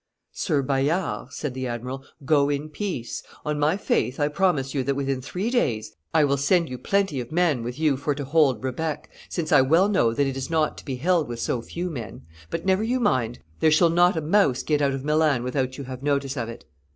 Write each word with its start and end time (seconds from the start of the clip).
'Sir 0.31 0.63
Bayard,' 0.63 1.31
said 1.31 1.53
the 1.53 1.67
admiral, 1.67 2.03
'go 2.25 2.49
in 2.49 2.69
peace; 2.69 3.21
on 3.45 3.59
my 3.59 3.77
faith 3.77 4.19
I 4.19 4.29
promise 4.29 4.73
you 4.73 4.81
that 4.83 4.95
within 4.95 5.21
three 5.21 5.51
days 5.51 5.95
I 6.11 6.23
will 6.23 6.37
send 6.37 6.69
you 6.69 6.79
plenty 6.79 7.21
of 7.21 7.31
men 7.31 7.61
with 7.61 7.77
you 7.77 7.97
for 7.97 8.15
to 8.15 8.25
hold 8.25 8.63
Rebec, 8.63 9.11
since 9.29 9.51
I 9.51 9.61
well 9.61 9.87
know 9.89 10.11
that 10.11 10.25
it 10.25 10.35
is 10.35 10.49
not 10.49 10.75
to 10.79 10.85
be 10.85 10.95
held 10.95 11.27
with 11.27 11.39
so 11.39 11.61
few 11.61 11.91
men; 11.91 12.23
but 12.49 12.65
never 12.65 12.81
you 12.83 12.99
mind; 12.99 13.41
there 13.59 13.69
shall 13.69 13.91
not 13.91 14.17
a 14.17 14.21
mouse 14.21 14.63
get 14.63 14.81
out 14.81 14.93
of 14.95 15.05
Milan 15.05 15.43
without 15.43 15.77
you 15.77 15.83
have 15.83 16.01
notice 16.01 16.35
of 16.35 16.49
it. 16.49 16.65